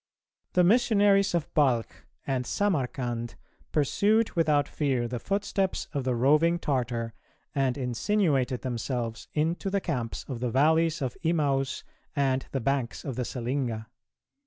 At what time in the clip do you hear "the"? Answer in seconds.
0.53-0.63, 5.07-5.19, 6.05-6.15, 9.69-9.79, 10.39-10.49, 12.51-12.59, 13.15-13.23